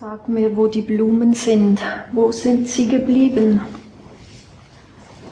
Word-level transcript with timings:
Sag 0.00 0.28
mir, 0.28 0.56
wo 0.56 0.66
die 0.66 0.82
Blumen 0.82 1.34
sind. 1.34 1.80
Wo 2.10 2.32
sind 2.32 2.66
sie 2.66 2.88
geblieben? 2.88 3.60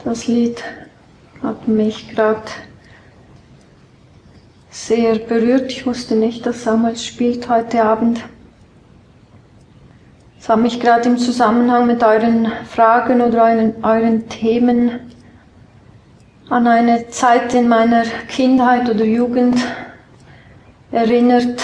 Das 0.05 0.25
Lied 0.27 0.63
hat 1.41 1.67
mich 1.67 2.07
gerade 2.15 2.43
sehr 4.69 5.19
berührt. 5.19 5.69
Ich 5.69 5.85
wusste 5.85 6.15
nicht, 6.15 6.45
dass 6.45 6.63
Samuel 6.63 6.95
spielt 6.95 7.49
heute 7.49 7.83
Abend. 7.83 8.23
Es 10.39 10.47
hat 10.47 10.59
mich 10.59 10.79
gerade 10.79 11.09
im 11.09 11.17
Zusammenhang 11.17 11.85
mit 11.85 12.01
euren 12.01 12.49
Fragen 12.65 13.19
oder 13.19 13.43
euren, 13.43 13.83
euren 13.83 14.29
Themen 14.29 15.11
an 16.49 16.67
eine 16.67 17.09
Zeit 17.09 17.53
in 17.53 17.67
meiner 17.67 18.03
Kindheit 18.29 18.89
oder 18.89 19.03
Jugend 19.03 19.59
erinnert, 20.89 21.61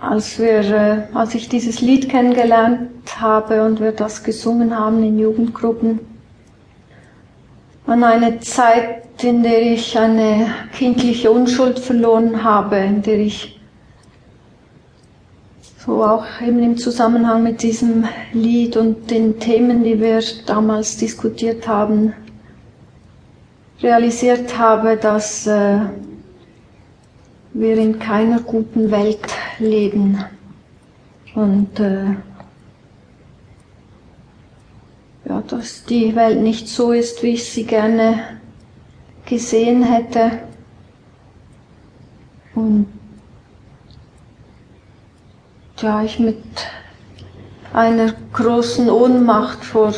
als 0.00 0.38
wir, 0.38 0.60
äh, 0.60 1.02
als 1.14 1.34
ich 1.34 1.48
dieses 1.48 1.80
Lied 1.80 2.08
kennengelernt 2.08 2.90
habe 3.20 3.62
und 3.64 3.80
wir 3.80 3.92
das 3.92 4.22
gesungen 4.24 4.76
haben 4.78 5.02
in 5.02 5.18
Jugendgruppen, 5.18 6.00
an 7.86 8.04
eine 8.04 8.40
Zeit, 8.40 9.22
in 9.22 9.42
der 9.42 9.60
ich 9.60 9.98
eine 9.98 10.46
kindliche 10.72 11.30
Unschuld 11.30 11.78
verloren 11.78 12.42
habe, 12.42 12.76
in 12.76 13.02
der 13.02 13.18
ich 13.18 13.60
so 15.84 16.04
auch 16.04 16.24
eben 16.40 16.62
im 16.62 16.76
Zusammenhang 16.76 17.42
mit 17.42 17.62
diesem 17.62 18.04
Lied 18.32 18.76
und 18.76 19.10
den 19.10 19.38
Themen, 19.38 19.82
die 19.82 20.00
wir 20.00 20.20
damals 20.46 20.96
diskutiert 20.96 21.66
haben, 21.66 22.12
realisiert 23.82 24.56
habe, 24.58 24.96
dass 24.96 25.46
äh, 25.46 25.78
wir 27.54 27.76
in 27.76 27.98
keiner 27.98 28.40
guten 28.40 28.90
Welt 28.90 29.18
leben. 29.60 30.24
Und 31.34 31.78
äh, 31.78 32.16
ja, 35.26 35.42
dass 35.46 35.84
die 35.84 36.16
Welt 36.16 36.40
nicht 36.40 36.68
so 36.68 36.92
ist, 36.92 37.22
wie 37.22 37.34
ich 37.34 37.50
sie 37.50 37.64
gerne 37.64 38.40
gesehen 39.26 39.82
hätte. 39.82 40.40
Und 42.54 42.86
ja, 45.78 46.02
ich 46.02 46.18
mit 46.18 46.42
einer 47.72 48.12
großen 48.32 48.90
Ohnmacht 48.90 49.64
vor 49.64 49.94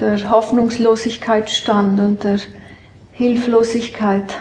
der 0.00 0.30
Hoffnungslosigkeit 0.30 1.50
stand 1.50 2.00
und 2.00 2.24
der 2.24 2.40
Hilflosigkeit. 3.12 4.34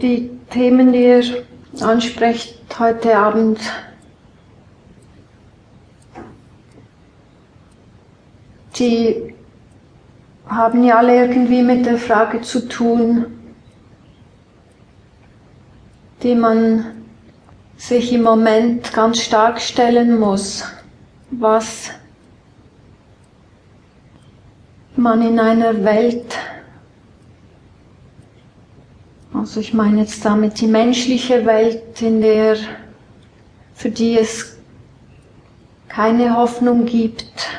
Die 0.00 0.30
Themen, 0.50 0.92
die 0.92 1.04
ihr 1.04 1.44
ansprecht 1.80 2.58
heute 2.78 3.16
Abend, 3.16 3.58
die 8.78 9.34
haben 10.46 10.84
ja 10.84 10.98
alle 10.98 11.26
irgendwie 11.26 11.62
mit 11.62 11.84
der 11.84 11.98
Frage 11.98 12.40
zu 12.40 12.68
tun, 12.68 13.26
die 16.22 16.34
man 16.34 16.86
sich 17.76 18.12
im 18.12 18.22
Moment 18.22 18.92
ganz 18.92 19.20
stark 19.20 19.60
stellen 19.60 20.18
muss. 20.18 20.64
Was 21.30 21.90
man 24.96 25.22
in 25.22 25.40
einer 25.40 25.84
Welt 25.84 26.38
also 29.52 29.60
ich 29.60 29.74
meine 29.74 30.00
jetzt 30.00 30.24
damit 30.24 30.62
die 30.62 30.66
menschliche 30.66 31.44
Welt, 31.44 32.00
in 32.00 32.22
der, 32.22 32.56
für 33.74 33.90
die 33.90 34.18
es 34.18 34.56
keine 35.90 36.34
Hoffnung 36.34 36.86
gibt, 36.86 37.50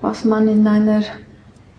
was 0.00 0.24
man 0.24 0.46
in 0.46 0.64
einer 0.64 1.02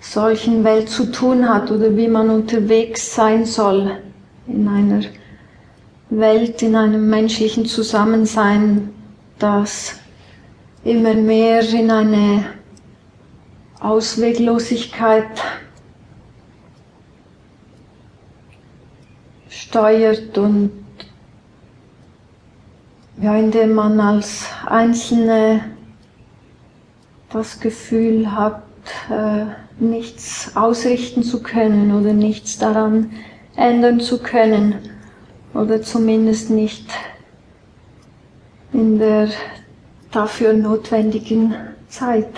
solchen 0.01 0.65
Welt 0.65 0.89
zu 0.89 1.09
tun 1.09 1.47
hat 1.47 1.71
oder 1.71 1.95
wie 1.95 2.09
man 2.09 2.29
unterwegs 2.29 3.15
sein 3.15 3.45
soll 3.45 3.97
in 4.45 4.67
einer 4.67 5.05
Welt, 6.09 6.61
in 6.61 6.75
einem 6.75 7.09
menschlichen 7.09 7.65
Zusammensein, 7.65 8.89
das 9.39 10.01
immer 10.83 11.13
mehr 11.13 11.61
in 11.61 11.89
eine 11.91 12.43
Ausweglosigkeit 13.79 15.29
steuert 19.69 20.37
und 20.37 20.71
ja, 23.21 23.35
indem 23.35 23.73
man 23.73 23.99
als 23.99 24.45
Einzelne 24.65 25.61
das 27.29 27.59
Gefühl 27.59 28.31
hat, 28.31 28.63
äh, 29.09 29.45
nichts 29.79 30.55
ausrichten 30.55 31.23
zu 31.23 31.43
können 31.43 31.93
oder 31.93 32.13
nichts 32.13 32.57
daran 32.57 33.11
ändern 33.55 33.99
zu 33.99 34.19
können 34.19 34.75
oder 35.53 35.81
zumindest 35.81 36.49
nicht 36.49 36.89
in 38.71 38.99
der 38.99 39.29
dafür 40.11 40.53
notwendigen 40.53 41.55
Zeit. 41.89 42.29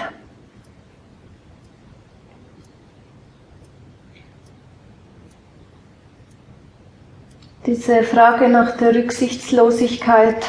Diese 7.69 8.01
Frage 8.01 8.49
nach 8.49 8.77
der 8.77 8.95
Rücksichtslosigkeit 8.95 10.43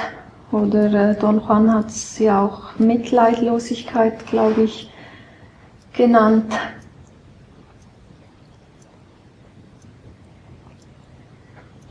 oder 0.52 1.10
äh, 1.10 1.14
Don 1.14 1.38
Juan 1.38 1.70
hat 1.70 1.90
es 1.90 2.18
ja 2.18 2.42
auch 2.42 2.78
Mitleidlosigkeit, 2.78 4.26
glaube 4.26 4.62
ich, 4.62 4.90
genannt. 5.92 6.50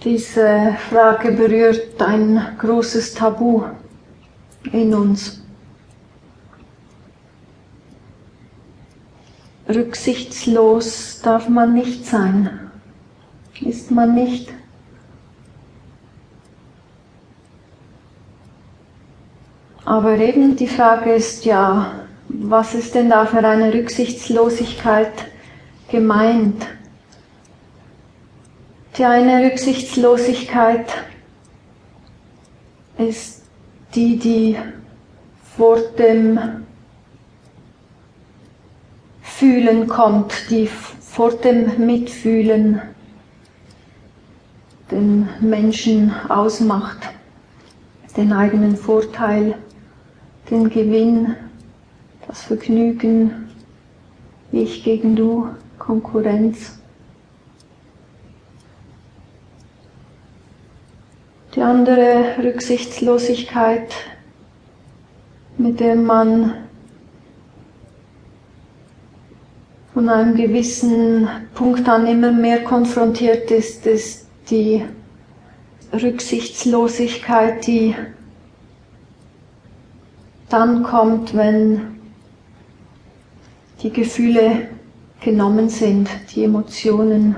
Diese 0.04 0.76
Frage 0.90 1.34
berührt 1.34 2.02
ein 2.02 2.58
großes 2.58 3.14
Tabu 3.14 3.66
in 4.72 4.96
uns. 4.96 5.44
Rücksichtslos 9.68 11.22
darf 11.22 11.48
man 11.48 11.76
nicht 11.76 12.04
sein, 12.08 12.72
ist 13.62 13.92
man 13.92 14.16
nicht. 14.16 14.59
Aber 19.86 20.18
eben 20.18 20.56
die 20.56 20.68
Frage 20.68 21.14
ist 21.14 21.46
ja, 21.46 21.94
was 22.28 22.76
ist 22.76 22.94
denn 22.96 23.10
da 23.10 23.26
für 23.26 23.40
eine 23.40 23.74
Rücksichtslosigkeit 23.74 25.12
gemeint? 25.90 26.68
Die 28.98 29.06
eine 29.06 29.46
Rücksichtslosigkeit 29.46 30.94
ist 32.98 33.44
die, 33.96 34.18
die 34.18 34.58
vor 35.58 35.78
dem 35.98 36.66
Fühlen 39.22 39.88
kommt, 39.88 40.34
die 40.50 40.68
vor 40.68 41.32
dem 41.32 41.86
Mitfühlen 41.86 42.82
den 44.92 45.30
Menschen 45.40 46.14
ausmacht, 46.28 46.98
den 48.18 48.34
eigenen 48.34 48.76
Vorteil 48.76 49.56
den 50.50 50.70
Gewinn, 50.70 51.36
das 52.28 52.44
Vergnügen, 52.44 53.50
ich 54.52 54.84
gegen 54.84 55.16
du, 55.16 55.50
Konkurrenz. 55.78 56.80
Die 61.56 61.62
andere 61.62 62.36
Rücksichtslosigkeit, 62.44 63.94
mit 65.58 65.80
der 65.80 65.96
man 65.96 66.54
von 69.94 70.10
einem 70.10 70.36
gewissen 70.36 71.28
Punkt 71.56 71.88
an 71.90 72.08
immer 72.08 72.32
mehr 72.32 72.64
konfrontiert 72.64 73.52
ist, 73.52 73.86
ist 73.86 74.28
die 74.50 74.86
Rücksichtslosigkeit, 75.92 77.66
die 77.66 77.96
dann 80.50 80.84
kommt, 80.84 81.36
wenn 81.36 82.00
die 83.82 83.92
Gefühle 83.92 84.70
genommen 85.22 85.70
sind, 85.70 86.10
die 86.34 86.44
Emotionen 86.44 87.36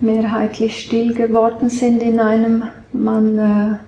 mehrheitlich 0.00 0.84
still 0.84 1.14
geworden 1.14 1.68
sind 1.68 2.02
in 2.02 2.20
einem, 2.20 2.64
man 2.92 3.38
äh, 3.38 3.78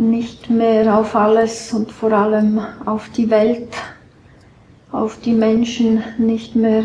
nicht 0.00 0.50
mehr 0.50 0.98
auf 0.98 1.14
alles 1.14 1.72
und 1.72 1.90
vor 1.90 2.12
allem 2.12 2.60
auf 2.84 3.08
die 3.10 3.30
Welt, 3.30 3.74
auf 4.92 5.20
die 5.20 5.32
Menschen 5.32 6.02
nicht 6.18 6.56
mehr 6.56 6.84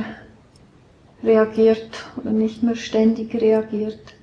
reagiert 1.23 2.05
oder 2.17 2.31
nicht 2.31 2.63
mehr 2.63 2.75
ständig 2.75 3.33
reagiert. 3.35 4.13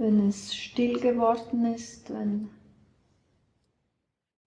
wenn 0.00 0.28
es 0.28 0.54
still 0.54 0.98
geworden 0.98 1.74
ist, 1.74 2.08
wenn 2.10 2.48